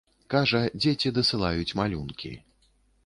[0.33, 2.33] Кажа, дзеці дасылаюць малюнкі.